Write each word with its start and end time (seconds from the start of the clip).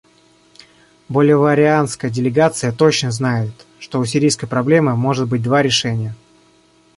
Боливарианская 1.09 2.09
делегация 2.09 2.71
точно 2.71 3.11
знает, 3.11 3.51
что 3.77 3.99
у 3.99 4.05
сирийской 4.05 4.47
проблемы 4.47 4.95
может 4.95 5.29
быть 5.29 5.43
два 5.43 5.61
решения. 5.61 6.15